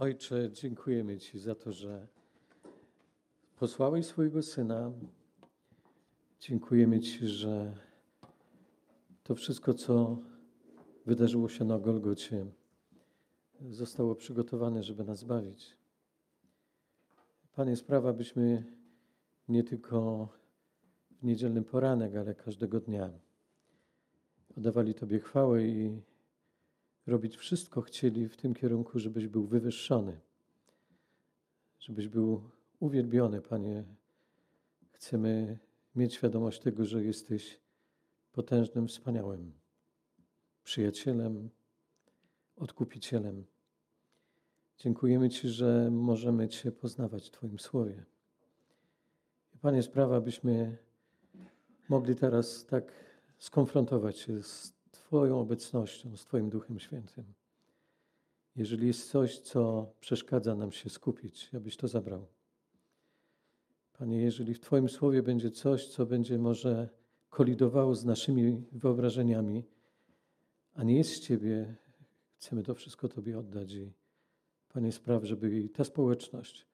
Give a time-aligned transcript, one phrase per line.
[0.00, 2.06] Ojcze, dziękujemy Ci za to, że
[3.58, 4.92] posłałeś swojego Syna.
[6.40, 7.74] Dziękujemy Ci, że
[9.22, 10.18] to wszystko, co
[11.06, 12.46] wydarzyło się na Golgocie,
[13.60, 15.76] zostało przygotowane, żeby nas zbawić.
[17.54, 18.64] Panie, sprawa, byśmy
[19.48, 20.28] nie tylko
[21.10, 23.10] w niedzielny poranek, ale każdego dnia
[24.56, 26.02] oddawali Tobie chwałę i
[27.10, 30.20] robić wszystko chcieli w tym kierunku, żebyś był wywyższony,
[31.78, 33.84] żebyś był uwielbiony, Panie.
[34.92, 35.58] Chcemy
[35.96, 37.60] mieć świadomość tego, że jesteś
[38.32, 39.52] potężnym, wspaniałym
[40.64, 41.50] przyjacielem,
[42.56, 43.44] odkupicielem.
[44.78, 48.04] Dziękujemy Ci, że możemy Cię poznawać w Twoim słowie.
[49.62, 50.78] Panie, sprawa, byśmy
[51.88, 52.92] mogli teraz tak
[53.38, 54.79] skonfrontować się z
[55.10, 57.24] Twoją obecnością, z Twoim Duchem Świętym.
[58.56, 62.26] Jeżeli jest coś, co przeszkadza nam się skupić, abyś to zabrał.
[63.92, 66.88] Panie, jeżeli w Twoim słowie będzie coś, co będzie może
[67.30, 69.64] kolidowało z naszymi wyobrażeniami,
[70.74, 71.76] a nie jest z Ciebie,
[72.36, 73.72] chcemy to wszystko Tobie oddać.
[73.72, 73.92] I
[74.68, 76.66] Panie, spraw, żeby ta społeczność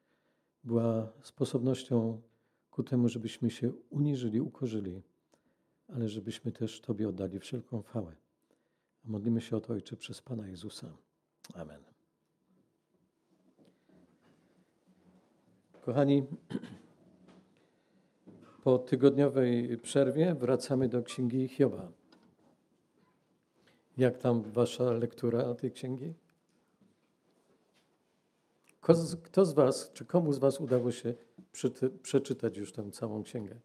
[0.65, 2.23] była sposobnością
[2.71, 5.03] ku temu, żebyśmy się uniżyli, ukorzyli,
[5.89, 8.26] ale żebyśmy też Tobie oddali wszelką chwałę.
[9.07, 10.87] Modlimy się o to, Ojcze, przez Pana Jezusa.
[11.55, 11.81] Amen.
[15.81, 16.27] Kochani,
[18.65, 21.93] po tygodniowej przerwie wracamy do Księgi Hioba.
[23.97, 26.15] Jak tam wasza lektura tej księgi?
[29.23, 31.15] Kto z was, czy komu z was udało się
[32.03, 33.61] przeczytać już tę całą księgę?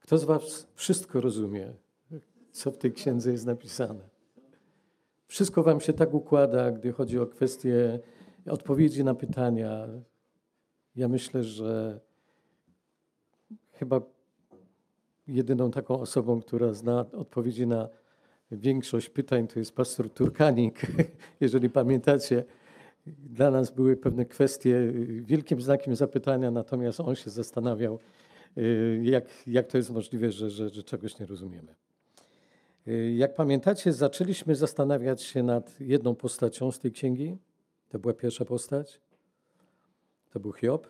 [0.00, 1.74] Kto z was wszystko rozumie,
[2.54, 4.08] co w tej księdze jest napisane?
[5.26, 8.00] Wszystko wam się tak układa, gdy chodzi o kwestie
[8.46, 9.88] odpowiedzi na pytania.
[10.96, 12.00] Ja myślę, że
[13.72, 14.00] chyba
[15.26, 17.88] jedyną taką osobą, która zna odpowiedzi na
[18.50, 20.80] większość pytań, to jest pastor Turkanik.
[21.40, 22.44] Jeżeli pamiętacie,
[23.06, 27.98] dla nas były pewne kwestie wielkim znakiem zapytania, natomiast on się zastanawiał,
[28.58, 31.74] y, jak, jak to jest możliwe, że, że, że czegoś nie rozumiemy.
[33.16, 37.38] Jak pamiętacie, zaczęliśmy zastanawiać się nad jedną postacią z tej księgi.
[37.88, 39.00] To była pierwsza postać.
[40.30, 40.86] To był Hiob.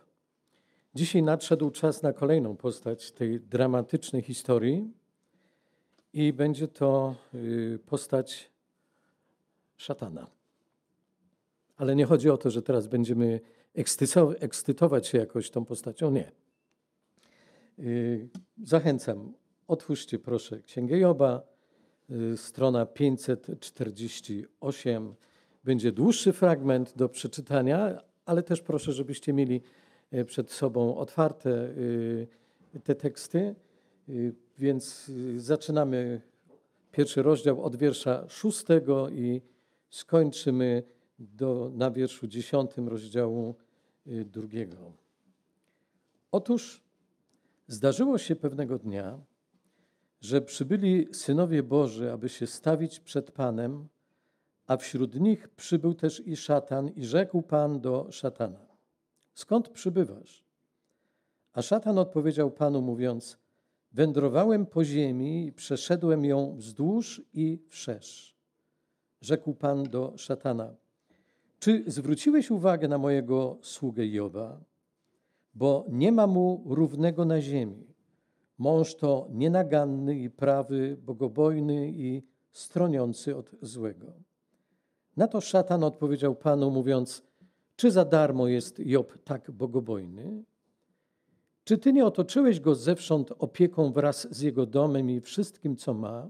[0.94, 4.93] Dzisiaj nadszedł czas na kolejną postać tej dramatycznej historii
[6.12, 8.50] i będzie to y, postać
[9.77, 10.27] szatana.
[11.77, 13.41] Ale nie chodzi o to, że teraz będziemy
[14.41, 16.10] ekscytować się jakoś tą postacią.
[16.10, 16.33] Nie.
[17.78, 18.28] Y,
[18.62, 19.33] zachęcam,
[19.69, 21.53] otwórzcie proszę Księgę Joba,
[22.37, 25.15] strona 548.
[25.65, 29.60] Będzie dłuższy fragment do przeczytania, ale też proszę, żebyście mieli
[30.10, 32.26] e, przed sobą otwarte y,
[32.84, 33.54] te teksty.
[34.59, 36.20] Więc zaczynamy
[36.92, 39.42] pierwszy rozdział od wiersza szóstego i
[39.91, 40.82] skończymy
[41.19, 43.54] do, na wierszu dziesiątym rozdziału
[44.06, 44.92] y, drugiego.
[46.32, 46.82] Otóż
[47.69, 49.19] zdarzyło się pewnego dnia,
[50.24, 53.88] że przybyli synowie Boży, aby się stawić przed Panem,
[54.66, 58.66] a wśród nich przybył też i szatan, i rzekł Pan do szatana:
[59.34, 60.44] Skąd przybywasz?
[61.52, 63.38] A szatan odpowiedział Panu, mówiąc:
[63.92, 68.36] Wędrowałem po ziemi i przeszedłem ją wzdłuż i wszerz.
[69.20, 70.74] Rzekł Pan do szatana:
[71.58, 74.60] czy zwróciłeś uwagę na mojego sługę Joba?
[75.54, 77.94] Bo nie ma mu równego na ziemi.
[78.59, 82.22] Mąż to nienaganny i prawy, bogobojny i
[82.53, 84.12] stroniący od złego.
[85.16, 87.22] Na to szatan odpowiedział Panu, mówiąc:
[87.76, 90.44] Czy za darmo jest Job tak bogobojny?
[91.65, 96.28] Czy ty nie otoczyłeś go zewsząd opieką wraz z jego domem i wszystkim, co ma?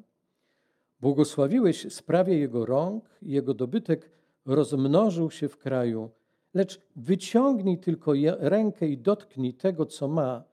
[1.01, 4.11] Błogosławiłeś sprawie jego rąk jego dobytek
[4.47, 6.11] rozmnożył się w kraju,
[6.55, 10.45] lecz wyciągnij tylko rękę i dotknij tego, co ma,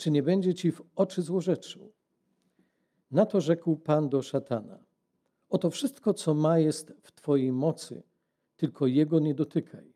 [0.00, 1.92] czy nie będzie ci w oczy złorzeczył.
[3.10, 4.78] Na to rzekł Pan do szatana:
[5.50, 8.02] Oto wszystko, co ma, jest w Twojej mocy,
[8.56, 9.92] tylko jego nie dotykaj.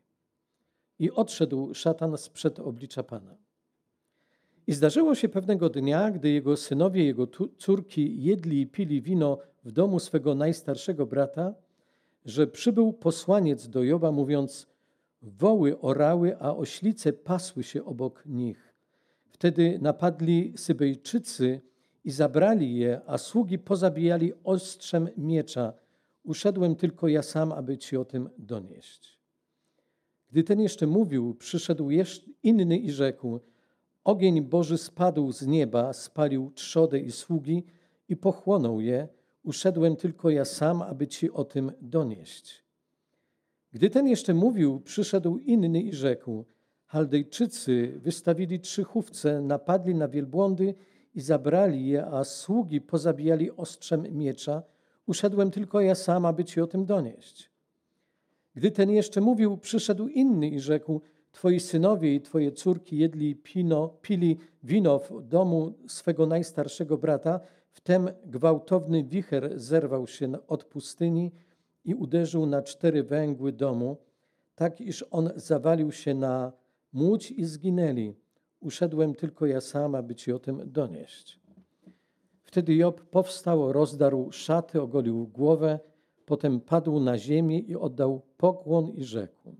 [0.99, 3.35] I odszedł szatan sprzed oblicza Pana.
[4.67, 9.71] I zdarzyło się pewnego dnia, gdy jego synowie, jego córki jedli i pili wino w
[9.71, 11.53] domu swego najstarszego brata,
[12.25, 14.67] że przybył posłaniec do Joba, mówiąc:
[15.21, 18.64] Woły orały, a oślice pasły się obok nich.
[19.35, 21.61] Wtedy napadli Sybejczycy
[22.03, 25.73] i zabrali je, a sługi pozabijali ostrzem miecza.
[26.23, 29.19] uszedłem tylko ja sam, aby ci o tym donieść.
[30.31, 33.39] Gdy ten jeszcze mówił, przyszedł jeszcze inny i rzekł:
[34.03, 37.63] Ogień Boży spadł z nieba, spalił trzodę i sługi
[38.09, 39.07] i pochłonął je.
[39.43, 42.63] Uszedłem tylko ja sam, aby ci o tym donieść.
[43.73, 46.45] Gdy ten jeszcze mówił, przyszedł inny i rzekł:
[46.85, 50.75] Chaldejczycy wystawili trzy chówce, napadli na wielbłądy
[51.15, 54.63] i zabrali je, a sługi pozabijali ostrzem miecza.
[55.05, 57.51] Uszedłem tylko ja sam, aby ci o tym donieść.
[58.55, 61.01] Gdy ten jeszcze mówił, przyszedł inny i rzekł:
[61.31, 67.39] Twoi synowie i twoje córki jedli pino, pili wino w domu swego najstarszego brata.
[67.71, 71.31] Wtem gwałtowny wicher zerwał się od pustyni
[71.85, 73.97] i uderzył na cztery węgły domu,
[74.55, 76.51] tak iż on zawalił się na
[76.95, 78.13] Łódź i zginęli.
[78.59, 81.39] Uszedłem tylko ja sam, aby ci o tym donieść.
[82.43, 85.79] Wtedy Job powstał, rozdarł szaty, ogolił głowę,
[86.25, 89.55] potem padł na ziemię i oddał pokłon i rzekł.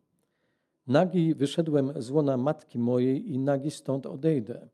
[0.87, 4.69] Nagi wyszedłem z łona matki mojej i nagi stąd odejdę.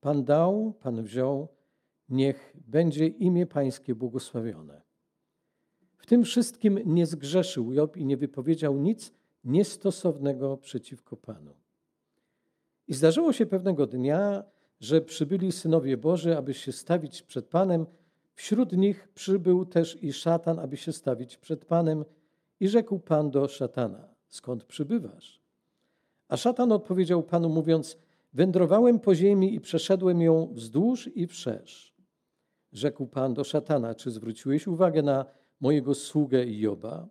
[0.00, 1.48] Pan dał, Pan wziął,
[2.08, 4.82] niech będzie imię Pańskie błogosławione.
[5.96, 9.12] W tym wszystkim nie zgrzeszył Job i nie wypowiedział nic
[9.44, 11.61] niestosownego przeciwko Panu.
[12.92, 14.44] I zdarzyło się pewnego dnia,
[14.80, 17.86] że przybyli synowie Boży, aby się stawić przed Panem.
[18.34, 22.04] Wśród nich przybył też i szatan, aby się stawić przed Panem.
[22.60, 25.42] I rzekł Pan do szatana: Skąd przybywasz?
[26.28, 27.98] A szatan odpowiedział Panu, mówiąc:
[28.32, 31.94] Wędrowałem po ziemi i przeszedłem ją wzdłuż i wszerz.
[32.72, 35.24] Rzekł Pan do szatana: Czy zwróciłeś uwagę na
[35.60, 37.08] mojego sługę Joba?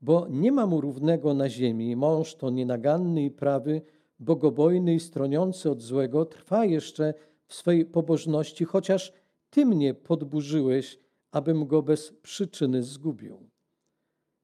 [0.00, 3.82] Bo nie ma mu równego na ziemi, mąż to nienaganny i prawy,
[4.18, 7.14] bogobojny i stroniący od złego, trwa jeszcze
[7.46, 9.12] w swej pobożności, chociaż
[9.50, 10.98] ty mnie podburzyłeś,
[11.30, 13.48] abym go bez przyczyny zgubił.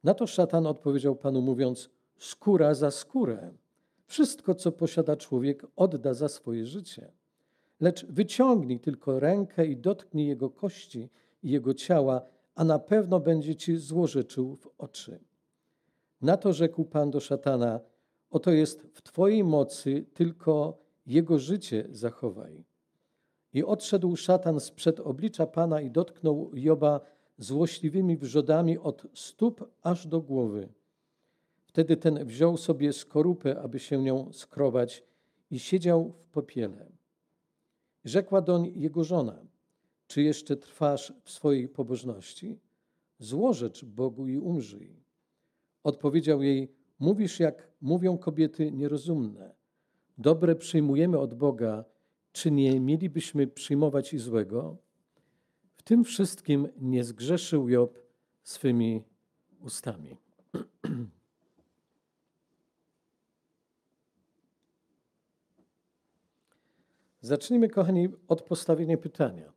[0.04, 3.52] Na to szatan odpowiedział panu, mówiąc: Skóra za skórę.
[4.06, 7.12] Wszystko, co posiada człowiek, odda za swoje życie.
[7.80, 11.10] Lecz wyciągnij tylko rękę i dotknij jego kości
[11.42, 12.22] i jego ciała,
[12.54, 15.20] a na pewno będzie ci złożyczył w oczy.
[16.22, 17.80] Na to rzekł Pan do szatana:
[18.30, 22.64] Oto jest w Twojej mocy, tylko jego życie zachowaj.
[23.52, 27.00] I odszedł szatan sprzed oblicza Pana i dotknął Joba
[27.38, 30.68] złośliwymi wrzodami od stóp aż do głowy.
[31.64, 35.04] Wtedy ten wziął sobie skorupę, aby się nią skrobać
[35.50, 36.86] i siedział w popiele.
[38.04, 39.38] Rzekła doń jego żona,
[40.06, 42.58] czy jeszcze trwasz w swojej pobożności?
[43.18, 44.96] Złożecz Bogu i umrzyj.
[45.84, 49.54] Odpowiedział jej, Mówisz, jak mówią kobiety nierozumne.
[50.18, 51.84] Dobre przyjmujemy od Boga,
[52.32, 54.76] czy nie mielibyśmy przyjmować i złego?
[55.76, 57.98] W tym wszystkim nie zgrzeszył Job
[58.42, 59.04] swymi
[59.60, 60.16] ustami.
[67.20, 69.52] Zacznijmy, kochani, od postawienia pytania.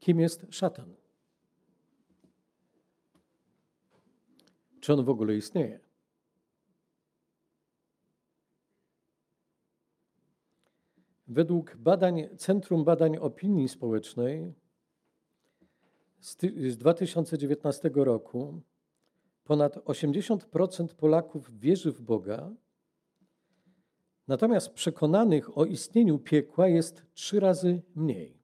[0.00, 0.99] Kim jest szatan?
[4.80, 5.80] Czy on w ogóle istnieje?
[11.26, 14.54] Według badań Centrum Badań Opinii Społecznej
[16.20, 18.62] z 2019 roku
[19.44, 22.50] ponad 80% Polaków wierzy w Boga,
[24.28, 28.40] natomiast przekonanych o istnieniu piekła jest trzy razy mniej.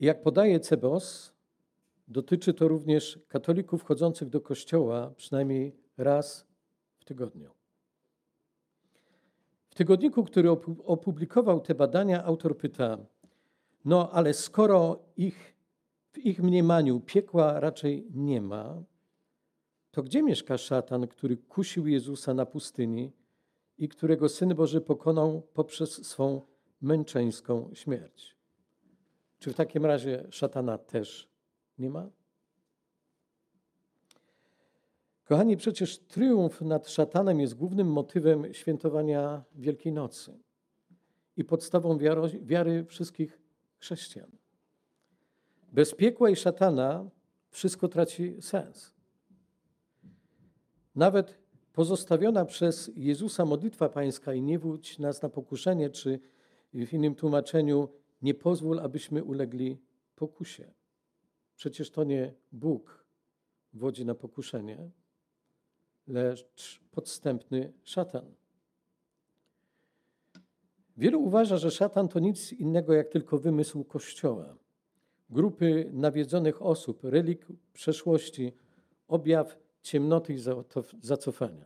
[0.00, 1.37] Jak podaje CEBOS,
[2.08, 6.46] Dotyczy to również katolików chodzących do kościoła przynajmniej raz
[6.98, 7.50] w tygodniu.
[9.70, 10.50] W tygodniku, który
[10.84, 12.98] opublikował te badania, autor pyta:
[13.84, 15.54] No, ale skoro ich,
[16.12, 18.82] w ich mniemaniu piekła raczej nie ma,
[19.90, 23.12] to gdzie mieszka szatan, który kusił Jezusa na pustyni
[23.78, 26.42] i którego syn Boży pokonał poprzez swą
[26.80, 28.36] męczeńską śmierć?
[29.38, 31.27] Czy w takim razie szatana też
[31.78, 32.10] nie ma?
[35.24, 40.38] Kochani, przecież triumf nad szatanem jest głównym motywem świętowania Wielkiej Nocy
[41.36, 43.38] i podstawą wiary, wiary wszystkich
[43.78, 44.30] chrześcijan.
[45.72, 47.10] Bez piekła i szatana
[47.50, 48.92] wszystko traci sens.
[50.94, 51.38] Nawet
[51.72, 56.20] pozostawiona przez Jezusa modlitwa pańska i nie wódź nas na pokuszenie, czy
[56.74, 57.88] w innym tłumaczeniu
[58.22, 59.78] nie pozwól, abyśmy ulegli
[60.16, 60.77] pokusie.
[61.58, 63.04] Przecież to nie Bóg
[63.74, 64.90] wodzi na pokuszenie,
[66.06, 68.34] lecz podstępny szatan.
[70.96, 74.56] Wielu uważa, że szatan to nic innego jak tylko wymysł Kościoła.
[75.30, 78.52] grupy nawiedzonych osób, relik przeszłości,
[79.08, 80.38] objaw ciemnoty i
[81.02, 81.64] zacofania.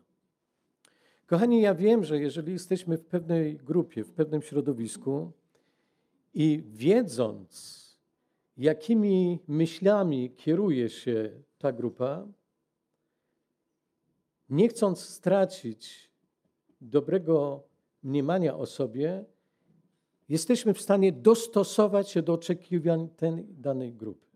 [1.27, 5.33] Kochani, ja wiem, że jeżeli jesteśmy w pewnej grupie, w pewnym środowisku
[6.35, 7.82] i wiedząc,
[8.57, 12.29] jakimi myślami kieruje się ta grupa,
[14.49, 16.11] nie chcąc stracić
[16.81, 17.65] dobrego
[18.03, 19.25] mniemania o sobie,
[20.29, 24.27] jesteśmy w stanie dostosować się do oczekiwań tej danej grupy.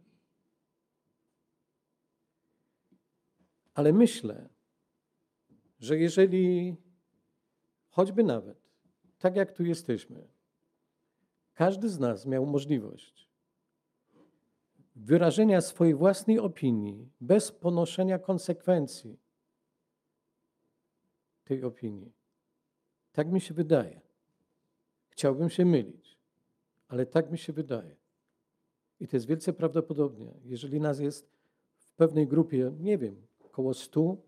[3.74, 4.48] Ale myślę,
[5.78, 6.76] że jeżeli
[7.88, 8.58] choćby nawet,
[9.18, 10.28] tak jak tu jesteśmy,
[11.54, 13.25] każdy z nas miał możliwość
[14.96, 19.18] wyrażenia swojej własnej opinii bez ponoszenia konsekwencji
[21.44, 22.12] tej opinii.
[23.12, 24.00] Tak mi się wydaje.
[25.08, 26.18] Chciałbym się mylić,
[26.88, 27.96] ale tak mi się wydaje.
[29.00, 30.32] I to jest wielce prawdopodobne.
[30.44, 31.28] Jeżeli nas jest
[31.78, 34.22] w pewnej grupie, nie wiem, około stu,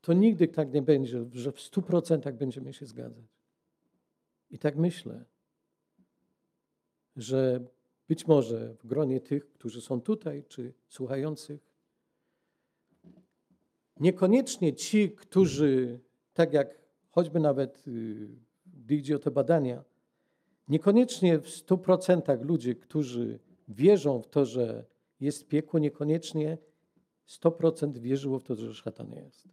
[0.00, 3.24] to nigdy tak nie będzie, że w stu procentach będziemy się zgadzać.
[4.50, 5.24] I tak myślę,
[7.16, 7.64] że
[8.12, 11.60] być może w gronie tych, którzy są tutaj, czy słuchających,
[14.00, 16.00] niekoniecznie ci, którzy,
[16.34, 16.78] tak jak
[17.10, 17.84] choćby nawet
[18.66, 19.84] gdy idzie o te badania,
[20.68, 23.38] niekoniecznie w stu procentach ludzi, którzy
[23.68, 24.84] wierzą w to, że
[25.20, 26.58] jest piekło, niekoniecznie
[27.28, 29.48] 100% wierzyło w to, że szatan jest.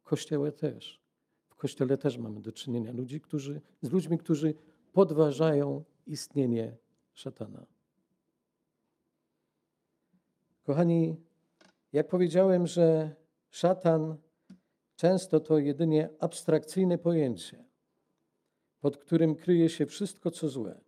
[0.00, 1.00] W Kościele też.
[1.48, 4.54] W Kościele też mamy do czynienia ludzi, którzy, z ludźmi, którzy
[4.92, 6.76] podważają istnienie
[7.18, 7.66] szatana.
[10.62, 11.16] Kochani,
[11.92, 13.14] jak powiedziałem, że
[13.50, 14.16] szatan
[14.96, 17.64] często to jedynie abstrakcyjne pojęcie,
[18.80, 20.80] pod którym kryje się wszystko, co złe.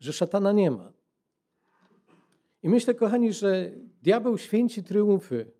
[0.00, 0.92] Że szatana nie ma.
[2.62, 3.70] I myślę, kochani, że
[4.02, 5.52] diabeł święci triumfy,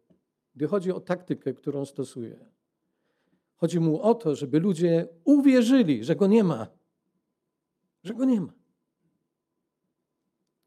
[0.55, 2.37] gdy chodzi o taktykę, którą stosuje.
[3.57, 6.84] Chodzi mu o to, żeby ludzie uwierzyli, że go nie ma.
[8.05, 8.53] Że go nie ma.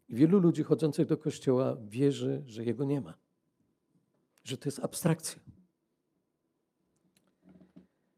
[0.10, 3.14] I wielu ludzi chodzących do kościoła wierzy, że jego nie ma.
[4.44, 5.40] Że to jest abstrakcja.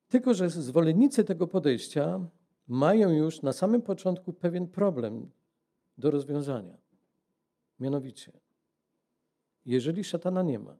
[0.10, 2.20] Tylko, że zwolennicy tego podejścia
[2.68, 5.32] mają już na samym początku pewien problem
[5.98, 6.78] do rozwiązania.
[7.80, 8.32] Mianowicie,
[9.66, 10.78] jeżeli szatana nie ma,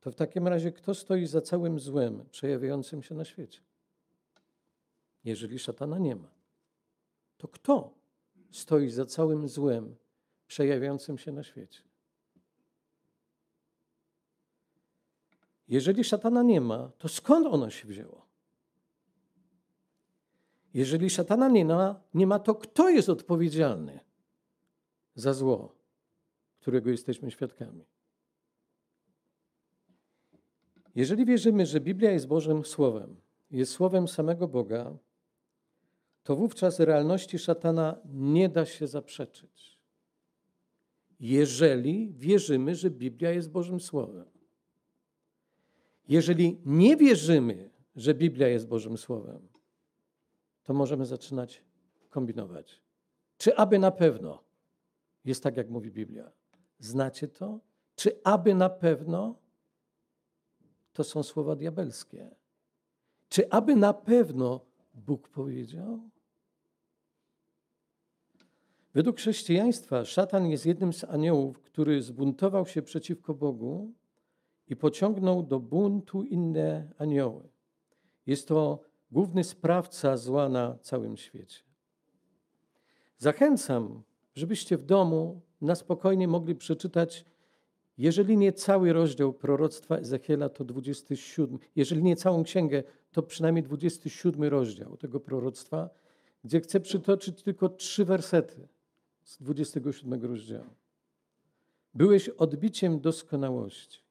[0.00, 3.60] to w takim razie kto stoi za całym złem przejawiającym się na świecie?
[5.24, 6.28] Jeżeli szatana nie ma,
[7.36, 7.94] to kto
[8.50, 9.96] stoi za całym złem
[10.46, 11.82] przejawiającym się na świecie?
[15.68, 18.26] Jeżeli szatana nie ma, to skąd ono się wzięło?
[20.74, 24.00] Jeżeli szatana nie ma, nie ma, to kto jest odpowiedzialny
[25.14, 25.74] za zło,
[26.60, 27.84] którego jesteśmy świadkami?
[30.94, 33.16] Jeżeli wierzymy, że Biblia jest Bożym Słowem,
[33.50, 34.98] jest Słowem samego Boga,
[36.26, 39.78] to wówczas realności szatana nie da się zaprzeczyć.
[41.20, 44.30] Jeżeli wierzymy, że Biblia jest Bożym Słowem.
[46.08, 49.48] Jeżeli nie wierzymy, że Biblia jest Bożym Słowem,
[50.62, 51.62] to możemy zaczynać
[52.10, 52.82] kombinować.
[53.38, 54.44] Czy aby na pewno
[55.24, 56.32] jest tak, jak mówi Biblia?
[56.78, 57.60] Znacie to?
[57.96, 59.38] Czy aby na pewno
[60.92, 62.30] to są słowa diabelskie?
[63.28, 64.60] Czy aby na pewno
[64.94, 66.10] Bóg powiedział?
[68.96, 73.92] Według chrześcijaństwa szatan jest jednym z aniołów, który zbuntował się przeciwko Bogu
[74.68, 77.48] i pociągnął do buntu inne anioły.
[78.26, 78.80] Jest to
[79.12, 81.60] główny sprawca zła na całym świecie.
[83.18, 84.02] Zachęcam,
[84.34, 87.24] żebyście w domu na spokojnie mogli przeczytać,
[87.98, 94.44] jeżeli nie cały rozdział proroctwa Ezechiela, to 27, jeżeli nie całą księgę, to przynajmniej 27
[94.44, 95.90] rozdział tego proroctwa,
[96.44, 98.68] gdzie chcę przytoczyć tylko trzy wersety
[99.26, 100.70] z 27 rozdziału.
[101.94, 104.06] Byłeś odbiciem doskonałości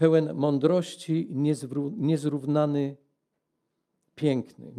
[0.00, 1.28] pełen mądrości,
[1.96, 2.96] niezrównany
[4.14, 4.72] piękny,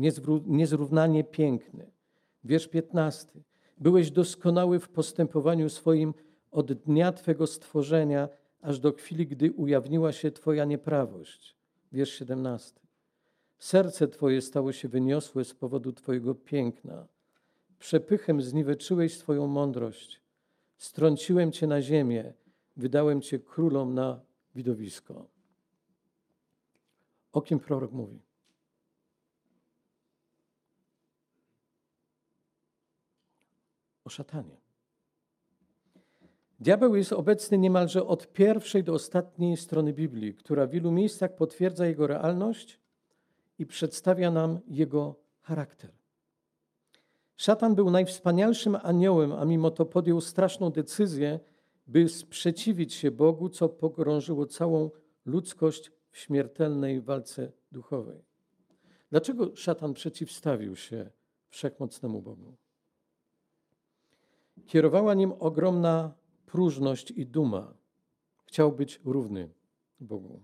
[0.45, 1.91] niezrównanie piękny.
[2.43, 3.27] Wiersz 15.
[3.77, 6.13] Byłeś doskonały w postępowaniu swoim
[6.51, 8.29] od dnia Twego stworzenia,
[8.61, 11.55] aż do chwili, gdy ujawniła się Twoja nieprawość.
[11.91, 12.79] Wiersz 17.
[13.59, 17.07] Serce Twoje stało się wyniosłe z powodu Twojego piękna.
[17.81, 20.21] Przepychem zniweczyłeś swoją mądrość.
[20.77, 22.33] Strąciłem Cię na ziemię,
[22.77, 24.21] wydałem Cię królom na
[24.55, 25.27] widowisko.
[27.33, 28.19] O kim prorok mówi?
[34.05, 34.57] O szatanie.
[36.59, 41.85] Diabeł jest obecny niemalże od pierwszej do ostatniej strony Biblii, która w wielu miejscach potwierdza
[41.85, 42.79] jego realność
[43.59, 46.00] i przedstawia nam jego charakter.
[47.41, 51.39] Szatan był najwspanialszym aniołem, a mimo to podjął straszną decyzję,
[51.87, 54.89] by sprzeciwić się Bogu, co pogrążyło całą
[55.25, 58.25] ludzkość w śmiertelnej walce duchowej.
[59.09, 61.09] Dlaczego szatan przeciwstawił się
[61.49, 62.55] wszechmocnemu Bogu?
[64.65, 66.13] Kierowała nim ogromna
[66.45, 67.73] próżność i duma.
[68.45, 69.49] Chciał być równy
[69.99, 70.41] Bogu.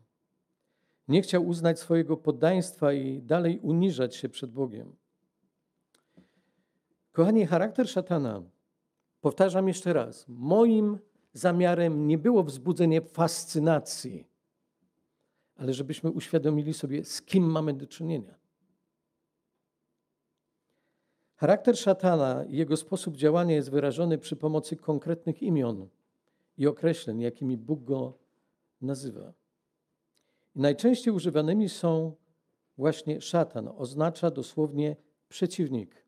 [1.08, 4.96] Nie chciał uznać swojego poddaństwa i dalej uniżać się przed Bogiem.
[7.18, 8.44] Kochani, charakter szatana,
[9.22, 11.00] powtarzam jeszcze raz, moim
[11.34, 14.28] zamiarem nie było wzbudzenie fascynacji,
[15.56, 18.36] ale żebyśmy uświadomili sobie, z kim mamy do czynienia.
[21.36, 25.88] Charakter szatana i jego sposób działania jest wyrażony przy pomocy konkretnych imion
[26.58, 28.14] i określeń, jakimi Bóg go
[28.82, 29.34] nazywa.
[30.56, 32.16] I najczęściej używanymi są
[32.78, 34.96] właśnie szatan, oznacza dosłownie
[35.30, 36.07] przeciwnik,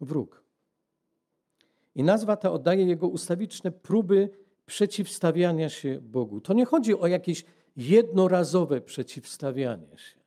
[0.00, 0.44] wróg.
[1.94, 4.30] I nazwa ta oddaje jego ustawiczne próby
[4.66, 6.40] przeciwstawiania się Bogu.
[6.40, 7.44] To nie chodzi o jakieś
[7.76, 10.20] jednorazowe przeciwstawianie się,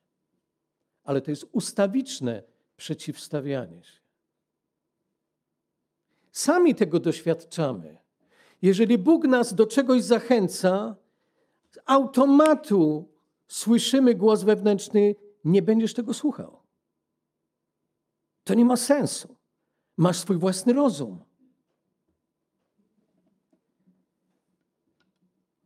[1.04, 2.44] ale to jest ustawiczne
[2.78, 4.02] przeciwstawianie się.
[6.32, 7.98] Sami tego doświadczamy.
[8.62, 10.96] Jeżeli Bóg nas do czegoś zachęca,
[11.72, 13.10] z automatu
[13.48, 16.62] słyszymy głos wewnętrzny: Nie będziesz tego słuchał.
[18.44, 19.41] To nie ma sensu.
[20.02, 21.20] Masz swój własny rozum.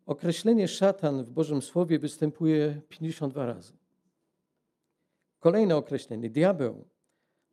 [0.05, 3.73] Określenie szatan w Bożym Słowie występuje 52 razy.
[5.39, 6.85] Kolejne określenie, diabeł,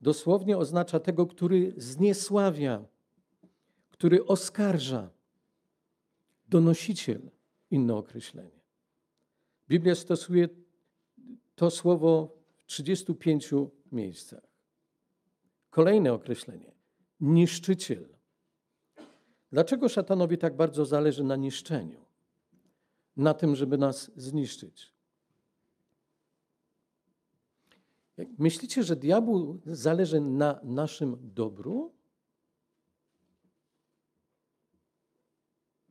[0.01, 2.85] dosłownie oznacza tego, który zniesławia,
[3.91, 5.11] który oskarża.
[6.49, 7.31] Donosiciel,
[7.71, 8.61] inne określenie.
[9.69, 10.49] Biblia stosuje
[11.55, 13.51] to słowo w 35
[13.93, 14.52] miejscach.
[15.73, 16.73] Kolejne określenie
[17.21, 18.09] niszczyciel.
[19.53, 22.05] Dlaczego szatanowi tak bardzo zależy na niszczeniu?
[23.17, 24.93] Na tym, żeby nas zniszczyć.
[28.39, 31.93] Myślicie, że diabłu zależy na naszym dobru?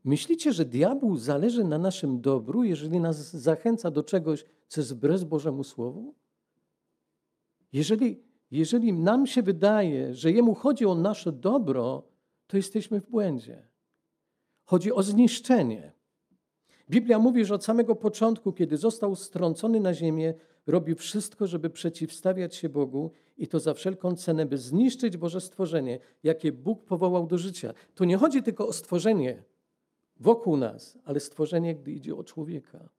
[0.03, 5.23] Myślicie, że diabłu zależy na naszym dobru, jeżeli nas zachęca do czegoś, co jest wbrew
[5.23, 6.15] Bożemu Słowu?
[7.73, 12.03] Jeżeli, jeżeli nam się wydaje, że jemu chodzi o nasze dobro,
[12.47, 13.67] to jesteśmy w błędzie.
[14.63, 15.91] Chodzi o zniszczenie.
[16.89, 20.33] Biblia mówi, że od samego początku, kiedy został strącony na ziemię,
[20.67, 25.99] robił wszystko, żeby przeciwstawiać się Bogu i to za wszelką cenę, by zniszczyć Boże stworzenie,
[26.23, 27.73] jakie Bóg powołał do życia.
[27.95, 29.43] Tu nie chodzi tylko o stworzenie,
[30.19, 32.89] wokół nas, ale stworzenie, gdy idzie o człowieka.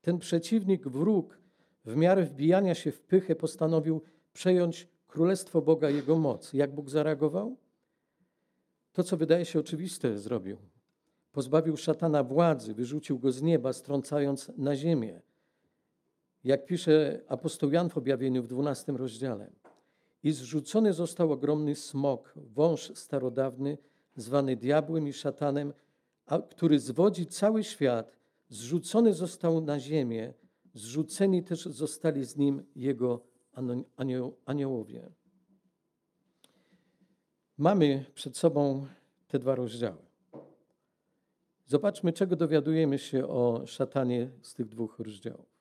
[0.00, 1.38] Ten przeciwnik, wróg,
[1.84, 6.52] w miarę wbijania się w pychę postanowił przejąć królestwo Boga, jego moc.
[6.52, 7.56] Jak Bóg zareagował?
[8.92, 10.56] To, co wydaje się oczywiste, zrobił.
[11.32, 15.20] Pozbawił szatana władzy, wyrzucił go z nieba, strącając na ziemię.
[16.44, 19.50] Jak pisze apostoł Jan w objawieniu w 12 rozdziale.
[20.22, 23.78] I zrzucony został ogromny smok, wąż starodawny,
[24.16, 25.72] zwany diabłem i szatanem,
[26.26, 28.16] a, który zwodzi cały świat,
[28.48, 30.34] zrzucony został na ziemię,
[30.74, 33.24] zrzuceni też zostali z nim jego
[34.46, 35.10] aniołowie.
[37.58, 38.86] Mamy przed sobą
[39.28, 40.02] te dwa rozdziały.
[41.66, 45.52] Zobaczmy, czego dowiadujemy się o szatanie z tych dwóch rozdziałów.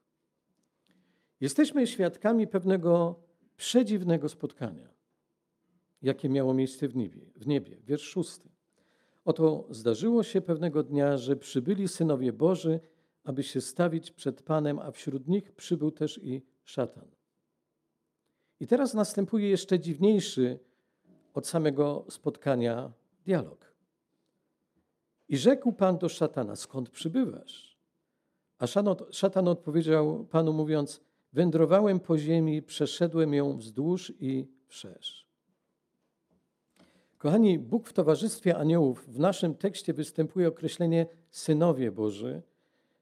[1.42, 3.20] Jesteśmy świadkami pewnego
[3.58, 4.92] przedziwnego spotkania
[6.02, 7.22] jakie miało miejsce w niebie.
[7.36, 7.78] W niebie.
[7.86, 8.50] Wiersz szósty.
[9.26, 12.80] Oto zdarzyło się pewnego dnia, że przybyli synowie Boży,
[13.24, 17.08] aby się stawić przed Panem, a wśród nich przybył też i szatan.
[18.60, 20.60] I teraz następuje jeszcze dziwniejszy
[21.34, 22.92] od samego spotkania
[23.26, 23.74] dialog.
[25.30, 27.78] I rzekł Pan do szatana: Skąd przybywasz?
[28.58, 28.68] A
[29.12, 31.02] szatan odpowiedział Panu, mówiąc:
[31.34, 35.28] Wędrowałem po ziemi, przeszedłem ją wzdłuż i wszerz.
[37.18, 42.42] Kochani, Bóg w towarzystwie aniołów w naszym tekście występuje określenie synowie Boży.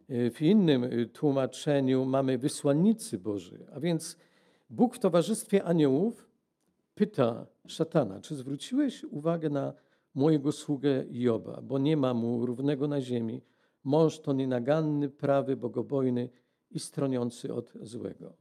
[0.09, 3.65] W innym y, tłumaczeniu mamy wysłannicy Boży.
[3.73, 4.17] A więc
[4.69, 6.29] Bóg w towarzystwie aniołów
[6.95, 9.73] pyta szatana, czy zwróciłeś uwagę na
[10.15, 13.41] mojego sługę Joba, bo nie ma mu równego na ziemi.
[13.83, 16.29] Mąż to nienaganny, prawy, bogobojny
[16.71, 18.33] i stroniący od złego.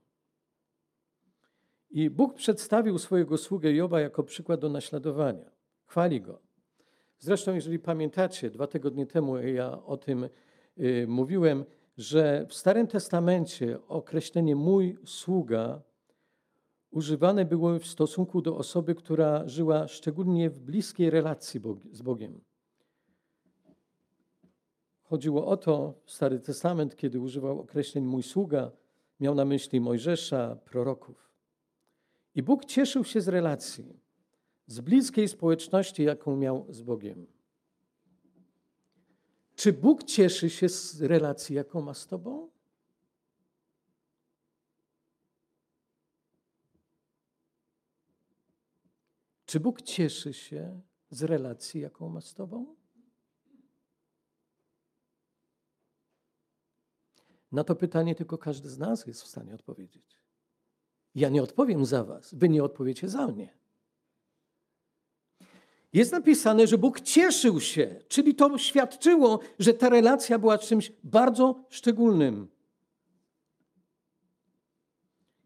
[1.91, 5.51] I Bóg przedstawił swojego sługę Joba jako przykład do naśladowania.
[5.85, 6.41] chwali go.
[7.19, 10.29] Zresztą, jeżeli pamiętacie, dwa tygodnie temu ja o tym
[11.07, 11.65] mówiłem,
[11.97, 15.83] że w Starym Testamencie określenie mój sługa
[16.91, 21.61] używane było w stosunku do osoby, która żyła szczególnie w bliskiej relacji
[21.93, 22.41] z Bogiem.
[25.03, 28.71] Chodziło o to, Stary Testament, kiedy używał określeń mój sługa,
[29.21, 31.31] miał na myśli Mojżesza, proroków.
[32.35, 34.01] I Bóg cieszył się z relacji,
[34.67, 37.38] z bliskiej społeczności, jaką miał z Bogiem.
[39.59, 42.51] Czy Bóg cieszy się z relacji, jaką ma z Tobą?
[49.47, 52.77] Czy Bóg cieszy się z relacji, jaką ma z Tobą?
[57.53, 60.19] Na to pytanie tylko każdy z nas jest w stanie odpowiedzieć.
[61.15, 63.59] Ja nie odpowiem za Was, Wy nie odpowiecie za mnie.
[65.93, 71.65] Jest napisane, że Bóg cieszył się, czyli to świadczyło, że ta relacja była czymś bardzo
[71.69, 72.49] szczególnym.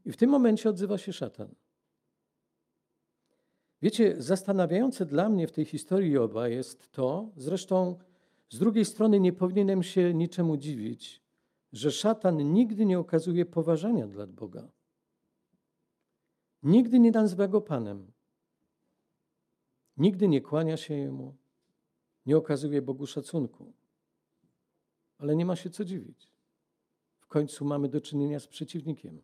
[0.05, 1.55] I w tym momencie odzywa się szatan.
[3.83, 7.99] Wiecie, zastanawiające dla mnie w tej historii Joba jest to, zresztą
[8.51, 11.23] z drugiej strony nie powinienem się niczemu dziwić,
[11.73, 14.69] że szatan nigdy nie okazuje poważania dla Boga.
[16.63, 18.13] Nigdy nie nazywa go Panem.
[19.97, 21.37] Nigdy nie kłania się Jemu,
[22.27, 23.73] nie okazuje Bogu szacunku.
[25.19, 26.31] Ale nie ma się co dziwić.
[27.19, 29.23] W końcu mamy do czynienia z przeciwnikiem,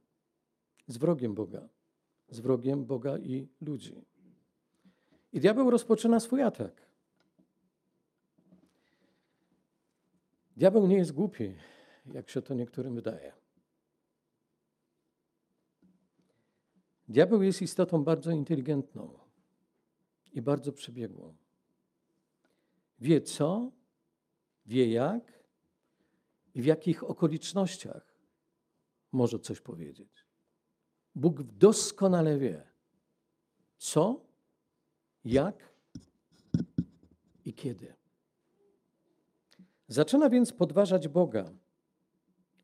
[0.87, 1.69] z wrogiem Boga,
[2.29, 4.05] z wrogiem Boga i ludzi.
[5.33, 6.89] I diabeł rozpoczyna swój atak.
[10.57, 11.55] Diabeł nie jest głupi,
[12.13, 13.33] jak się to niektórym wydaje.
[17.09, 19.28] Diabeł jest istotą bardzo inteligentną
[20.33, 21.37] i bardzo przebiegłą.
[23.01, 23.73] Wie co,
[24.67, 25.45] wie jak
[26.55, 28.15] i w jakich okolicznościach
[29.13, 30.27] może coś powiedzieć.
[31.15, 32.67] Bóg doskonale wie,
[33.79, 34.21] co,
[35.25, 35.75] jak
[37.45, 37.95] i kiedy.
[39.89, 41.53] Zaczyna więc podważać Boga,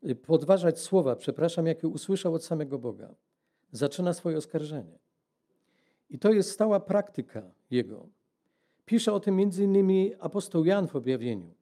[0.03, 3.15] y, podważać słowa, przepraszam, jakie usłyszał od samego Boga.
[3.71, 4.99] Zaczyna swoje oskarżenie.
[6.09, 8.09] I to jest stała praktyka jego.
[8.85, 10.11] Pisze o tym m.in.
[10.19, 11.53] apostoł Jan w objawieniu.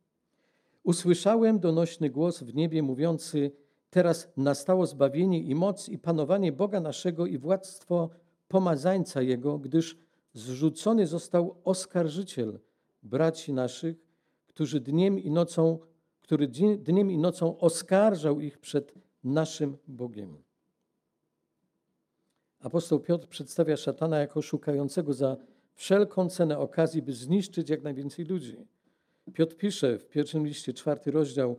[0.84, 3.52] Usłyszałem donośny głos w niebie mówiący:
[3.89, 8.10] Teraz nastało zbawienie i moc i panowanie Boga naszego i władztwo
[8.47, 9.97] pomazańca Jego, gdyż
[10.34, 12.60] zrzucony został oskarżyciel
[13.04, 13.97] braci naszych,
[14.47, 15.80] którzy dniem i nocą,
[16.21, 16.47] który
[16.78, 20.38] dniem i nocą oskarżał ich przed naszym Bogiem.
[22.60, 25.38] Apostoł Piotr przedstawia szatana jako szukającego za
[25.75, 28.57] wszelką cenę okazji, by zniszczyć jak najwięcej ludzi.
[29.33, 31.57] Piotr pisze w pierwszym liście, czwarty rozdział,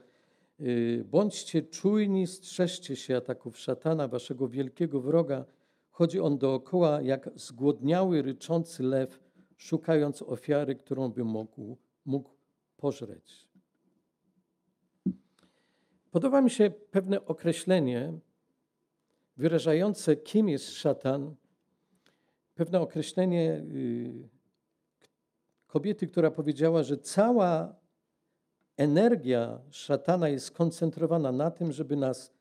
[0.61, 5.45] y, bądźcie czujni, strzeżcie się ataków szatana, waszego wielkiego wroga.
[5.91, 9.21] Chodzi on dookoła jak zgłodniały, ryczący lew,
[9.57, 12.31] szukając ofiary, którą by mógł, mógł
[12.77, 13.49] pożreć.
[16.11, 18.13] Podoba mi się pewne określenie
[19.37, 21.35] wyrażające, kim jest szatan,
[22.55, 24.29] pewne określenie y,
[25.67, 27.77] kobiety, która powiedziała, że cała
[28.77, 32.33] energia szatana jest skoncentrowana na tym, żeby nas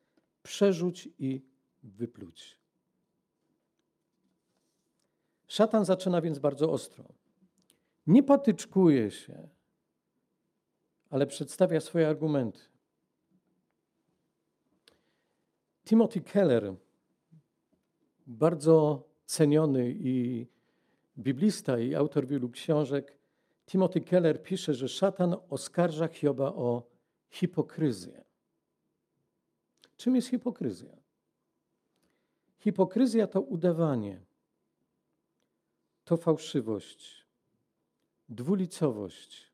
[0.44, 1.46] przerzuć i
[1.84, 2.60] wypluć.
[5.48, 7.06] Szatan zaczyna więc bardzo ostro.
[8.08, 9.48] Nie patyczkuje się,
[11.10, 12.60] ale przedstawia swoje argumenty.
[15.86, 16.76] Timothy Keller,
[18.28, 20.48] bardzo ceniony i
[21.18, 23.18] biblista i autor wielu książek,
[23.66, 26.84] Timothy Keller pisze, że szatan oskarża Hioba o
[27.30, 28.24] hipokryzję.
[29.98, 30.96] Czym jest hipokryzja?
[32.60, 34.22] Hipokryzja to udawanie,
[36.06, 37.26] to fałszywość,
[38.30, 39.52] dwulicowość,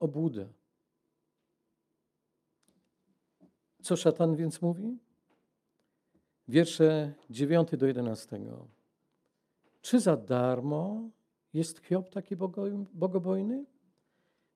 [0.00, 0.46] obłuda.
[3.82, 5.05] Co szatan więc mówi?
[6.48, 8.40] Wiersze 9 do 11.
[9.80, 11.10] Czy za darmo
[11.52, 12.36] jest Hiob taki
[12.92, 13.64] bogobojny?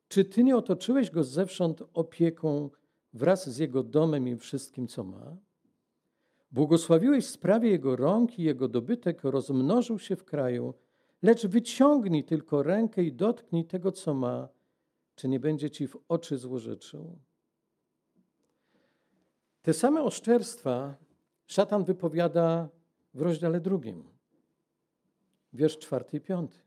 [0.09, 2.71] Czy ty nie otoczyłeś go zewsząd opieką
[3.13, 5.37] wraz z jego domem i wszystkim, co ma?
[6.53, 10.75] Błogosławiłeś sprawie jego rąk i jego dobytek rozmnożył się w kraju,
[11.23, 14.49] lecz wyciągnij tylko rękę i dotknij tego, co ma,
[15.15, 17.19] czy nie będzie ci w oczy złorzeczył.
[19.63, 20.95] Te same oszczerstwa
[21.51, 22.69] szatan wypowiada
[23.15, 24.05] w rozdziale drugim,
[25.53, 26.59] wiersz czwarty i piąty.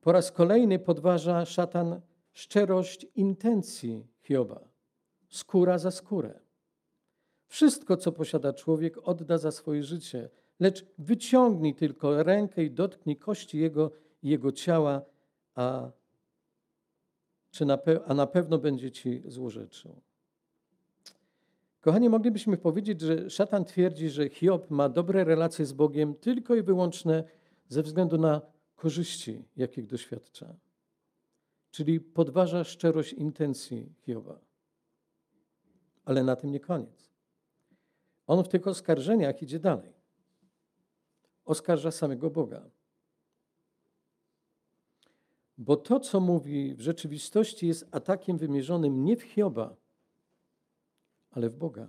[0.00, 2.00] Po raz kolejny podważa szatan
[2.32, 4.60] szczerość intencji Hioba.
[5.28, 6.40] Skóra za skórę.
[7.46, 13.58] Wszystko, co posiada człowiek, odda za swoje życie, lecz wyciągnij tylko rękę i dotknij kości
[13.58, 13.90] jego
[14.22, 15.02] i jego ciała,
[15.54, 15.90] a,
[17.50, 20.00] czy na, a na pewno będzie ci złorzeczył.
[21.84, 26.62] Kochani, moglibyśmy powiedzieć, że szatan twierdzi, że Hiob ma dobre relacje z Bogiem tylko i
[26.62, 27.24] wyłącznie
[27.68, 28.40] ze względu na
[28.76, 30.54] korzyści, jakich doświadcza.
[31.70, 34.40] Czyli podważa szczerość intencji Hioba.
[36.04, 37.10] Ale na tym nie koniec.
[38.26, 39.92] On w tych oskarżeniach idzie dalej.
[41.44, 42.70] Oskarża samego Boga.
[45.58, 49.83] Bo to, co mówi w rzeczywistości, jest atakiem wymierzonym nie w Hioba,
[51.34, 51.88] ale w Boga.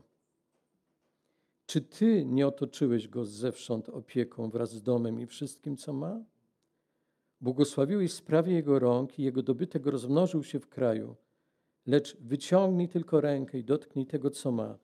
[1.66, 6.24] Czy ty nie otoczyłeś go zewsząd opieką wraz z domem i wszystkim, co ma?
[7.42, 11.16] Błogosławiłeś sprawie jego rąk i jego dobytek rozmnożył się w kraju.
[11.86, 14.78] Lecz wyciągnij tylko rękę i dotknij tego, co ma,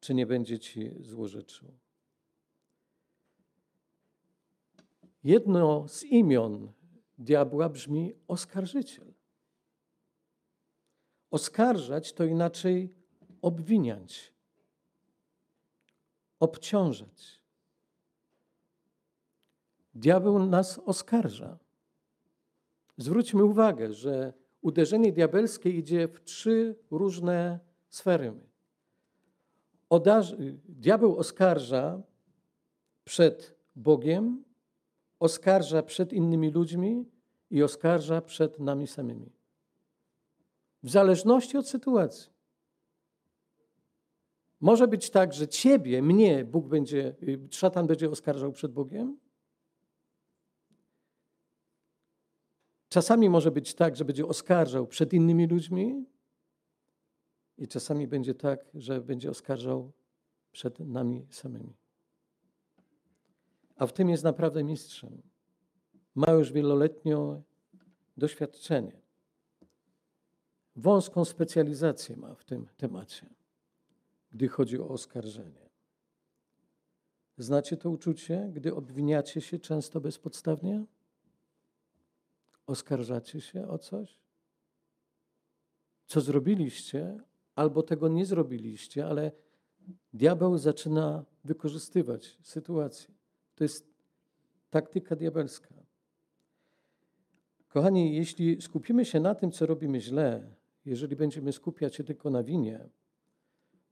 [0.00, 1.68] czy nie będzie ci złorzeczył.
[5.24, 6.72] Jedno z imion
[7.18, 9.14] diabła brzmi oskarżyciel.
[11.30, 13.03] Oskarżać to inaczej
[13.44, 14.32] obwiniać,
[16.40, 17.40] obciążać.
[19.94, 21.58] Diabeł nas oskarża.
[22.96, 28.32] Zwróćmy uwagę, że uderzenie diabelskie idzie w trzy różne sfery.
[30.68, 32.02] diabeł oskarża
[33.04, 34.44] przed Bogiem,
[35.20, 37.04] oskarża przed innymi ludźmi
[37.50, 39.32] i oskarża przed nami samymi.
[40.82, 42.33] W zależności od sytuacji.
[44.64, 49.18] Może być tak, że ciebie, mnie Bóg będzie, y, szatan będzie oskarżał przed Bogiem.
[52.88, 56.06] Czasami może być tak, że będzie oskarżał przed innymi ludźmi.
[57.58, 59.92] I czasami będzie tak, że będzie oskarżał
[60.52, 61.76] przed nami samymi.
[63.76, 65.22] A w tym jest naprawdę mistrzem.
[66.14, 67.16] Ma już wieloletnie
[68.16, 69.00] doświadczenie.
[70.76, 73.43] Wąską specjalizację ma w tym temacie
[74.34, 75.68] gdy chodzi o oskarżenie.
[77.38, 80.84] Znacie to uczucie, gdy obwiniacie się często bezpodstawnie?
[82.66, 84.18] Oskarżacie się o coś?
[86.06, 87.18] Co zrobiliście,
[87.54, 89.32] albo tego nie zrobiliście, ale
[90.12, 93.14] diabeł zaczyna wykorzystywać sytuację.
[93.54, 93.86] To jest
[94.70, 95.74] taktyka diabelska.
[97.68, 102.42] Kochani, jeśli skupimy się na tym, co robimy źle, jeżeli będziemy skupiać się tylko na
[102.42, 102.88] winie,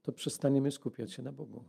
[0.03, 1.65] to przestaniemy skupiać się na Bogu.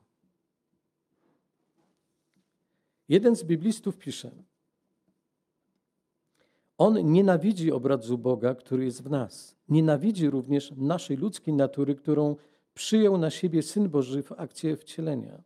[3.09, 4.31] Jeden z biblistów pisze:
[6.77, 9.55] On nienawidzi obrazu Boga, który jest w nas.
[9.69, 12.35] Nienawidzi również naszej ludzkiej natury, którą
[12.73, 15.43] przyjął na siebie Syn Boży w akcie wcielenia.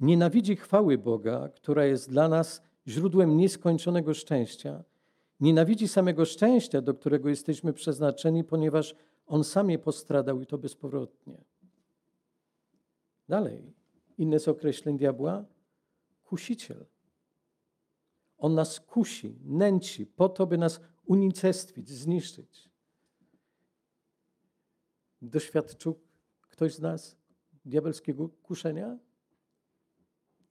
[0.00, 4.84] Nienawidzi chwały Boga, która jest dla nas źródłem nieskończonego szczęścia.
[5.40, 8.94] Nienawidzi samego szczęścia, do którego jesteśmy przeznaczeni, ponieważ
[9.26, 11.44] On sam je postradał i to bezpowrotnie.
[13.30, 13.72] Dalej,
[14.18, 15.44] inne z określeń diabła?
[16.24, 16.86] Kusiciel.
[18.38, 22.70] On nas kusi, nęci po to, by nas unicestwić, zniszczyć.
[25.22, 26.00] Doświadczył
[26.40, 27.16] ktoś z nas
[27.64, 28.98] diabelskiego kuszenia?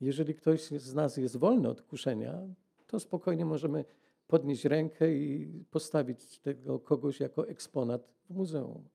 [0.02, 2.48] Jeżeli ktoś z nas jest wolny od kuszenia,
[2.88, 3.86] to spokojnie możemy
[4.28, 8.90] podnieść rękę i postawić tego kogoś jako eksponat w muzeum.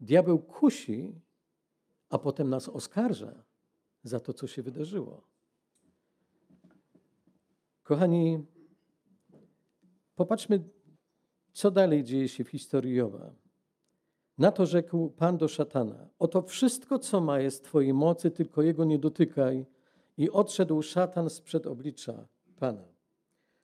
[0.00, 1.23] Diabeł kusi
[2.10, 3.44] a potem nas oskarża
[4.02, 5.22] za to, co się wydarzyło.
[7.82, 8.46] Kochani,
[10.16, 10.62] popatrzmy,
[11.52, 13.30] co dalej dzieje się w historii Joba.
[14.38, 18.84] Na to rzekł Pan do szatana: Oto wszystko, co ma, jest Twojej mocy, tylko jego
[18.84, 19.66] nie dotykaj.
[20.16, 22.84] I odszedł szatan sprzed oblicza Pana.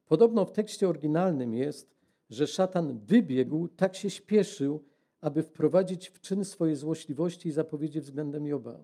[0.07, 1.96] Podobno w tekście oryginalnym jest,
[2.31, 4.85] że szatan wybiegł, tak się śpieszył,
[5.20, 8.78] aby wprowadzić w czyn swoje złośliwości i zapowiedzi względem Joba.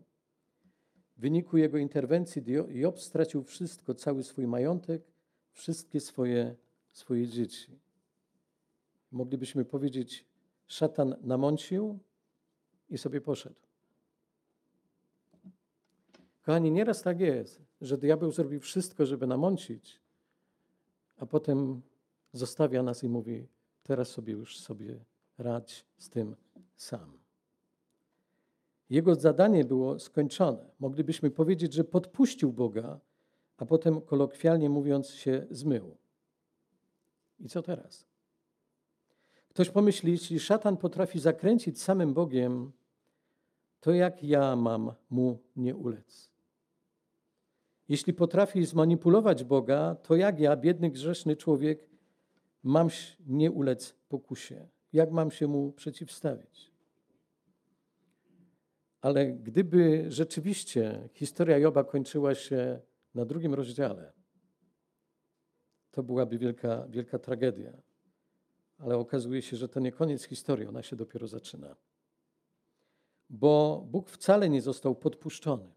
[1.17, 5.03] W wyniku jego interwencji Job stracił wszystko, cały swój majątek,
[5.53, 6.55] wszystkie swoje,
[6.93, 7.79] swoje dzieci.
[9.13, 10.25] Moglibyśmy powiedzieć,
[10.67, 11.99] szatan namącił
[12.91, 13.57] i sobie poszedł.
[16.43, 20.01] Kochani, nieraz tak jest, że diabeł zrobi wszystko, żeby namącić,
[21.17, 21.83] a potem
[22.33, 23.47] zostawia nas i mówi,
[23.83, 25.05] teraz sobie już sobie
[25.39, 26.37] radź z tym
[26.77, 27.19] sam.
[28.91, 30.71] Jego zadanie było skończone.
[30.81, 33.01] Moglibyśmy powiedzieć, że podpuścił Boga,
[33.57, 35.97] a potem kolokwialnie mówiąc się zmył.
[37.39, 38.07] I co teraz?
[39.49, 42.73] Ktoś pomyśli, jeśli szatan potrafi zakręcić samym Bogiem,
[43.81, 46.31] to jak ja mam mu nie ulec?
[47.89, 51.91] Jeśli potrafi zmanipulować Boga, to jak ja, biedny, grzeszny człowiek,
[52.63, 52.89] mam
[53.27, 54.69] nie ulec pokusie?
[54.97, 56.73] Jak mam się mu przeciwstawić?
[59.01, 62.81] Ale gdyby rzeczywiście historia Joba kończyła się
[63.15, 64.13] na drugim rozdziale,
[65.91, 67.73] to byłaby wielka, wielka tragedia.
[68.79, 71.77] Ale okazuje się, że to nie koniec historii, ona się dopiero zaczyna.
[73.31, 75.73] Bo Bóg wcale nie został podpuszczony.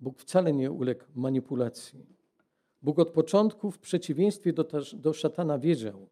[0.00, 2.06] Bóg wcale nie uległ manipulacji.
[2.82, 6.08] Bóg od początku, w przeciwieństwie do, do szatana, wiedział,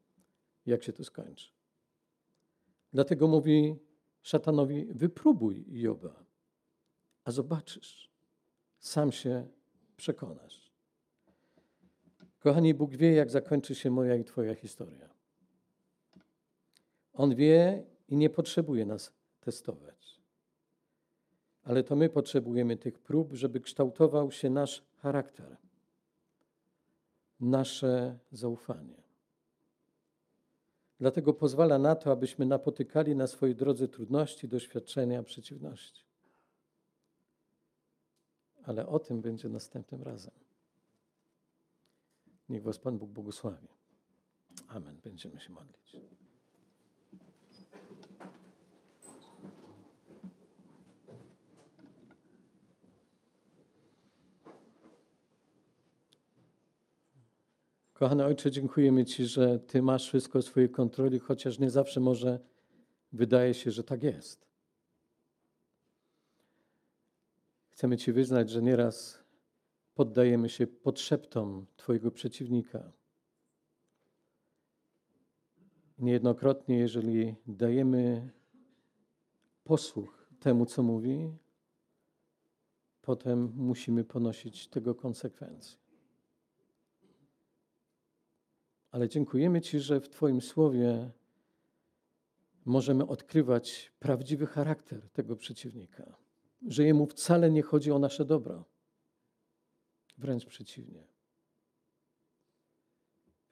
[0.67, 1.62] jak się to skończy.
[2.93, 3.77] Dlatego mówi
[4.23, 6.25] szatanowi: Wypróbuj Joba,
[7.25, 8.11] a zobaczysz,
[8.79, 9.49] sam się
[9.97, 10.73] przekonasz.
[12.39, 15.09] Kochani, Bóg wie, jak zakończy się moja i Twoja historia.
[17.13, 20.23] On wie i nie potrzebuje nas testować.
[21.65, 25.57] Ale to my potrzebujemy tych prób, żeby kształtował się nasz charakter,
[27.41, 29.02] nasze zaufanie.
[31.03, 36.05] Dlatego pozwala na to, abyśmy napotykali na swojej drodze trudności, doświadczenia, przeciwności.
[38.65, 40.35] Ale o tym będzie następnym razem.
[42.49, 43.69] Niech Was Pan Bóg błogosławi.
[44.69, 45.01] Amen.
[45.05, 45.97] Będziemy się modlić.
[58.03, 62.41] Kochany Ojcze, dziękujemy Ci, że Ty masz wszystko w swojej kontroli, chociaż nie zawsze może
[63.12, 64.49] wydaje się, że tak jest.
[67.71, 69.25] Chcemy Ci wyznać, że nieraz
[69.95, 72.93] poddajemy się podszeptom Twojego przeciwnika.
[75.99, 78.31] Niejednokrotnie, jeżeli dajemy
[79.65, 81.37] posłuch temu, co mówi,
[83.03, 85.82] potem musimy ponosić tego konsekwencje.
[88.93, 91.11] Ale dziękujemy Ci, że w Twoim słowie
[92.65, 96.17] możemy odkrywać prawdziwy charakter tego przeciwnika,
[96.67, 98.65] że jemu wcale nie chodzi o nasze dobro.
[100.19, 101.05] Wręcz przeciwnie.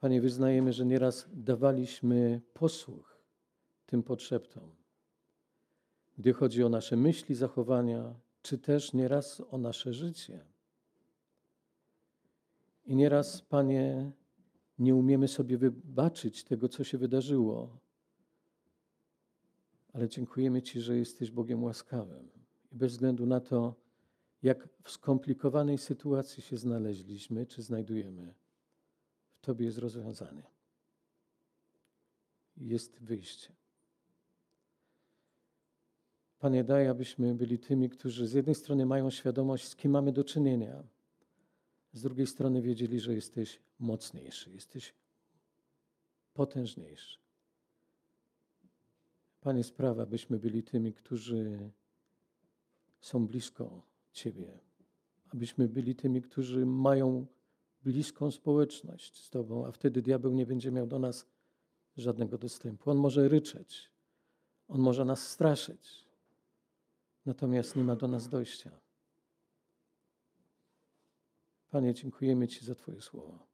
[0.00, 3.20] Panie, wyznajemy, że nieraz dawaliśmy posłuch
[3.86, 4.70] tym potrzeptom,
[6.18, 10.44] gdy chodzi o nasze myśli, zachowania, czy też nieraz o nasze życie.
[12.86, 14.12] I nieraz, Panie,
[14.80, 17.78] nie umiemy sobie wybaczyć tego, co się wydarzyło.
[19.92, 22.28] Ale dziękujemy Ci, że jesteś Bogiem łaskawym.
[22.72, 23.74] I bez względu na to,
[24.42, 28.34] jak w skomplikowanej sytuacji się znaleźliśmy, czy znajdujemy,
[29.32, 30.42] w Tobie jest rozwiązanie.
[32.56, 33.52] Jest wyjście.
[36.38, 40.24] Panie, daj, abyśmy byli tymi, którzy z jednej strony mają świadomość, z kim mamy do
[40.24, 40.82] czynienia,
[41.92, 44.94] z drugiej strony wiedzieli, że jesteś mocniejszy, jesteś
[46.34, 47.18] potężniejszy.
[49.40, 51.70] Panie, sprawa, byśmy byli tymi, którzy
[53.00, 54.58] są blisko Ciebie,
[55.28, 57.26] abyśmy byli tymi, którzy mają
[57.84, 61.26] bliską społeczność z Tobą, a wtedy diabeł nie będzie miał do nas
[61.96, 62.90] żadnego dostępu.
[62.90, 63.90] On może ryczeć,
[64.68, 66.04] on może nas straszyć,
[67.26, 68.70] natomiast nie ma do nas dojścia.
[71.70, 73.46] Panie, dziękujemy Ci za Twoje słowo.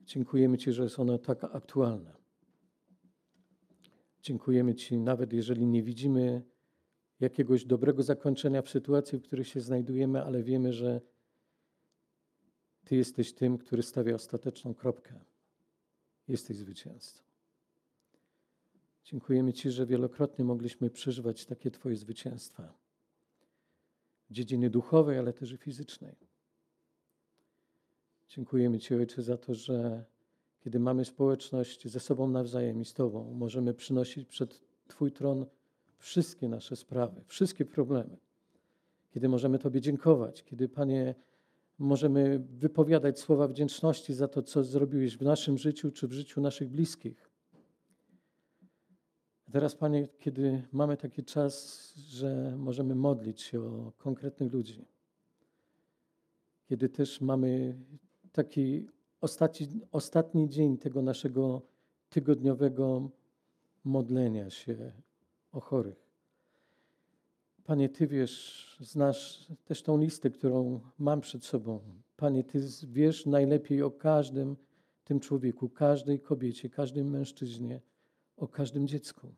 [0.00, 2.16] Dziękujemy Ci, że jest ono tak aktualne.
[4.22, 6.42] Dziękujemy Ci, nawet jeżeli nie widzimy
[7.20, 11.00] jakiegoś dobrego zakończenia w sytuacji, w której się znajdujemy, ale wiemy, że
[12.84, 15.20] Ty jesteś tym, który stawia ostateczną kropkę.
[16.28, 17.24] Jesteś zwycięzcą.
[19.04, 22.80] Dziękujemy Ci, że wielokrotnie mogliśmy przeżywać takie Twoje zwycięstwa
[24.30, 26.29] dziedziny duchowej, ale też i fizycznej.
[28.30, 30.04] Dziękujemy Ci, Ojcze, za to, że
[30.60, 35.46] kiedy mamy społeczność ze sobą nawzajem i z Tobą, możemy przynosić przed Twój tron
[35.98, 38.16] wszystkie nasze sprawy, wszystkie problemy.
[39.10, 41.14] Kiedy możemy Tobie dziękować, kiedy, Panie,
[41.78, 46.68] możemy wypowiadać słowa wdzięczności za to, co zrobiłeś w naszym życiu czy w życiu naszych
[46.68, 47.30] bliskich.
[49.52, 54.84] Teraz, Panie, kiedy mamy taki czas, że możemy modlić się o konkretnych ludzi,
[56.68, 57.78] kiedy też mamy
[58.32, 58.86] taki
[59.20, 61.62] ostatni, ostatni dzień tego naszego
[62.08, 63.10] tygodniowego
[63.84, 64.92] modlenia się
[65.52, 66.10] o chorych.
[67.64, 71.80] Panie, Ty wiesz, znasz też tą listę, którą mam przed sobą.
[72.16, 74.56] Panie, Ty wiesz najlepiej o każdym
[75.04, 77.80] tym człowieku, każdej kobiecie, każdym mężczyźnie,
[78.36, 79.34] o każdym dziecku.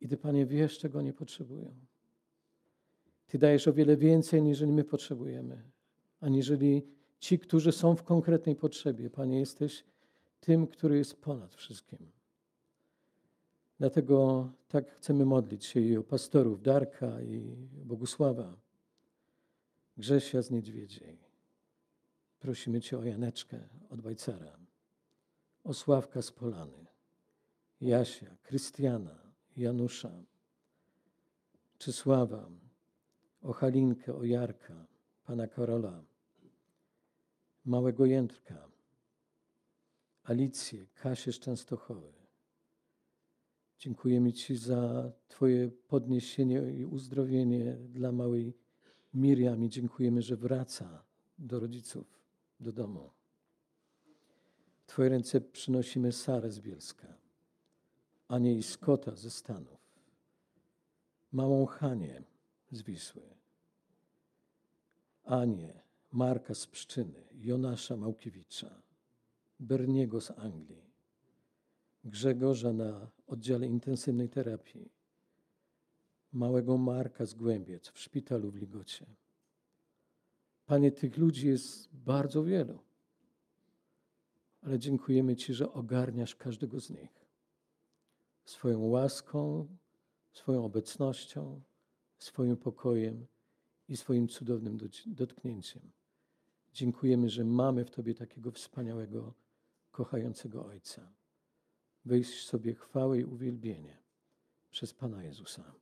[0.00, 1.74] I Ty, Panie, wiesz, czego oni potrzebują.
[3.26, 5.62] Ty dajesz o wiele więcej, niżeli my potrzebujemy,
[6.20, 6.86] aniżeli
[7.20, 9.10] ci, którzy są w konkretnej potrzebie.
[9.10, 9.84] Panie, jesteś
[10.40, 12.10] tym, który jest ponad wszystkim.
[13.78, 18.56] Dlatego tak chcemy modlić się i o pastorów Darka i Bogusława,
[19.96, 21.18] Grzesia z Niedźwiedziej.
[22.40, 24.56] Prosimy Cię o Janeczkę od Bajcara,
[25.64, 26.86] o Sławka z Polany,
[27.80, 30.22] Jasia, Krystiana, Janusza,
[31.78, 32.50] Czysława,
[33.42, 34.86] o Halinkę, o Jarka,
[35.24, 36.04] Pana Karola,
[37.64, 38.68] Małego Jędrka,
[40.24, 42.12] Alicję, Kasię z Częstochowy.
[43.78, 48.54] Dziękujemy Ci za Twoje podniesienie i uzdrowienie dla małej
[49.14, 51.04] Miriam i dziękujemy, że wraca
[51.38, 52.20] do rodziców,
[52.60, 53.10] do domu.
[54.82, 57.14] W Twoje ręce przynosimy Sarę z Bielska,
[58.28, 59.80] Anię i Skota ze Stanów,
[61.32, 62.22] małą Hanię
[62.70, 63.22] z Wisły,
[65.24, 68.82] Anię, Marka z Pszczyny, Jonasza Małkiewicza,
[69.60, 70.90] Berniego z Anglii,
[72.04, 74.90] Grzegorza na oddziale intensywnej terapii,
[76.32, 79.06] małego Marka z Głębiec w szpitalu w Ligocie.
[80.66, 82.78] Panie, tych ludzi jest bardzo wielu,
[84.62, 87.20] ale dziękujemy Ci, że ogarniasz każdego z nich
[88.44, 89.68] swoją łaską,
[90.32, 91.62] swoją obecnością,
[92.18, 93.26] swoim pokojem
[93.88, 95.82] i swoim cudownym dotknięciem.
[96.72, 99.34] Dziękujemy, że mamy w Tobie takiego wspaniałego,
[99.90, 101.12] kochającego Ojca.
[102.04, 103.98] Wyjść sobie chwałę i uwielbienie
[104.70, 105.72] przez Pana Jezusa.